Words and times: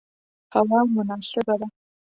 هوا 0.55 0.79
مناسبه 0.95 1.55
ده 1.59 1.67